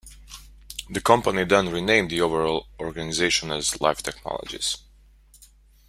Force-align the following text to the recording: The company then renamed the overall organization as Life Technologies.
The 0.89 0.99
company 0.99 1.43
then 1.43 1.69
renamed 1.69 2.09
the 2.09 2.21
overall 2.21 2.65
organization 2.79 3.51
as 3.51 3.79
Life 3.79 4.01
Technologies. 4.01 4.77